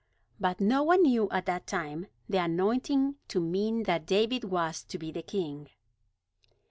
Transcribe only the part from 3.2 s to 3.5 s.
to